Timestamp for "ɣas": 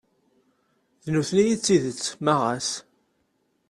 2.41-2.69